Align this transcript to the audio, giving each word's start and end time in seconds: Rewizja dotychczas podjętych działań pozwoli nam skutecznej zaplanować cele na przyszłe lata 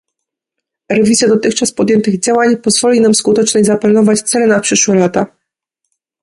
Rewizja 0.89 1.27
dotychczas 1.27 1.71
podjętych 1.71 2.19
działań 2.19 2.57
pozwoli 2.57 3.01
nam 3.01 3.15
skutecznej 3.15 3.63
zaplanować 3.65 4.21
cele 4.21 4.47
na 4.47 4.59
przyszłe 4.59 4.95
lata 4.95 5.25